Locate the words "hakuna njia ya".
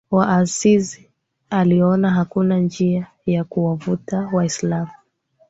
2.11-3.43